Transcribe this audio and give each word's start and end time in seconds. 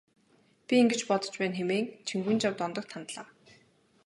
Би 0.67 0.75
ингэж 0.83 1.01
бодож 1.09 1.33
байна 1.39 1.55
хэмээн 1.57 1.85
Чингүнжав 2.07 2.53
Дондогт 2.57 2.91
хандлаа. 2.93 3.27